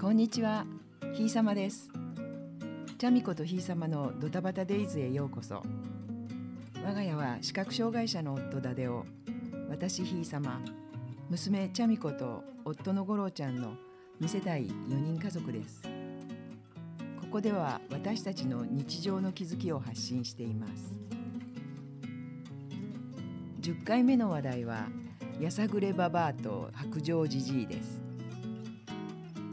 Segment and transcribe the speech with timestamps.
[0.00, 0.64] こんにちは、
[1.12, 1.90] ひいさまです。
[2.98, 5.60] チャミコとひいさまのドタバタデイズへようこそ。
[6.84, 9.04] 我が家は視覚障害者の夫ダデオ、
[9.68, 10.60] 私ひいさま、
[11.28, 13.74] 娘チャミコと夫の五郎ちゃんの
[14.20, 15.82] 2世帯4人家族です。
[17.20, 20.94] ここでは私たちの日常の気づきを発信しています。
[23.62, 24.86] 10回目の話題は
[25.40, 28.07] やさぐれババアと白状じじいです。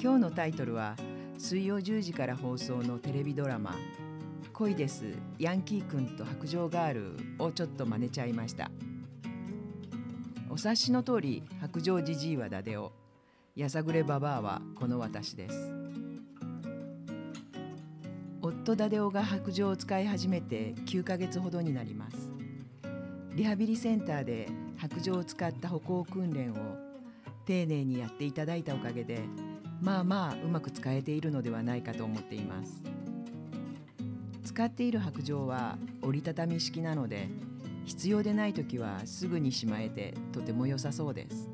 [0.02, 0.96] 今日のタイトルは
[1.38, 3.76] 水曜10時から放送のテレビドラマ
[4.54, 5.06] 「恋です
[5.40, 8.70] ヤンキーくんと白状ガール」をちょっと真似ちゃいました。
[10.50, 12.94] お察しの通り白状じじいはダデオ
[13.56, 15.74] やさぐれババアはこの私です。
[18.42, 22.30] 夫ダデオが白状を使い始めて9ヶ月ほどになります。
[23.34, 26.56] リハビリセンターで白状を使った歩行訓練を
[27.46, 29.22] 丁寧にやっていただいたおかげで
[29.82, 32.82] まあまあうまく使えているのではないかと思っています。
[34.44, 37.28] 使っている白状は折りたたみ式なので
[37.86, 41.50] 必要でない時はすぐにしまえてとても良さそうです。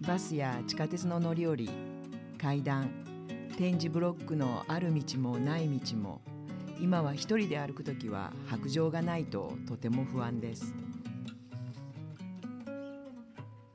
[0.00, 1.70] バスや地下鉄の乗り降り
[2.38, 2.90] 階段
[3.56, 6.20] 点字ブロックのある道もない道も
[6.78, 10.74] 今は一人で歩く時は白状がないととても不安です。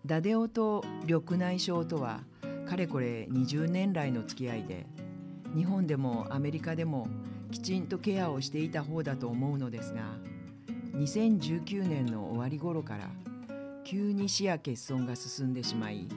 [0.05, 2.21] ダデオと緑内障とは
[2.69, 4.85] かれこれ20年来の付き合いで
[5.55, 7.07] 日本でもアメリカでも
[7.49, 10.01] きちんとケアをしていた方だと思うのですが
[10.93, 13.09] 2019年の終わり頃から
[13.83, 16.07] 急に視野欠損が進んでしまい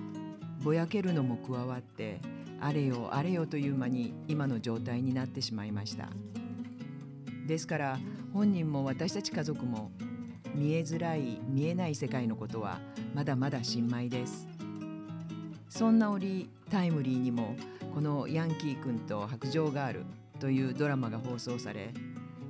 [0.63, 2.21] ぼやけるのも加わって
[2.61, 6.11] あれよあれよという間に今の状態になってしまいました。
[7.47, 7.99] ですから
[8.33, 9.91] 本人も私たち家族も
[10.55, 12.79] 見えづらい見えない世界のことは
[13.15, 14.52] まだまだ新米です。
[15.73, 17.57] そんな折タイムリーにも
[17.95, 20.05] この「ヤンキー君と白状ガール」
[20.39, 21.95] というドラマが放送され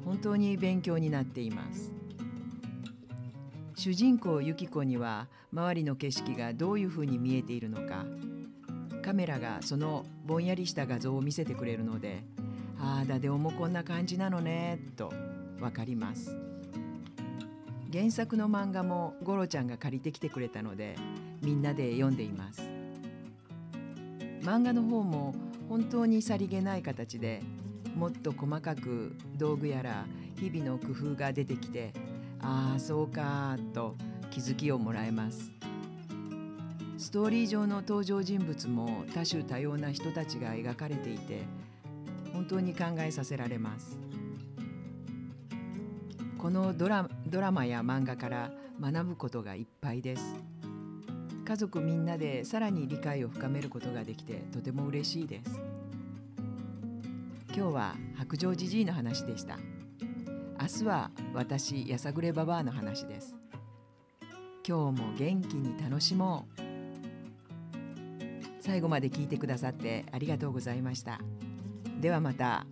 [0.05, 1.93] 本当に勉強になっています。
[3.77, 8.05] 主人公ユキコには周りの景色がどういうふうに見えているのか
[9.03, 12.25] カメラがそのぼんやりした画像を見せてくれるので
[12.81, 15.13] 「ああダデオもこんな感じなのね」と
[15.61, 16.37] 分かります。
[17.93, 20.97] 原作の漫画もゴロちゃんが借りてきてくれたので
[21.41, 22.82] みんなで読んでいます。
[24.43, 25.35] 漫画の方も
[25.69, 27.43] 本当にさりげない形で
[27.97, 31.93] もっと細かく道具やら日々の工夫が出てきて
[32.41, 33.95] ああそうかと
[34.31, 35.53] 気づきをもらえます。
[36.99, 41.43] ストーリー上の登場人物も多種多様な人たちが描かれていて
[42.33, 43.99] 本当に考えさせられます。
[46.39, 50.52] このドラドラマや漫画から学ぶことがいっぱいです。
[51.45, 55.61] 家族みんなでさらに理解を深めることができてとても嬉しいです。
[57.55, 59.59] 今日は白状じじいの話でした。
[60.61, 63.35] 明日は私やさぐれババアの話です。
[64.67, 66.63] 今日も元気に楽しもう。
[68.61, 71.21] 最後まで聞いてくださってありがとうございました。
[72.01, 72.65] ではまた。